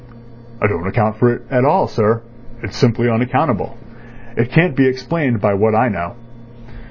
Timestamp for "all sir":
1.63-2.23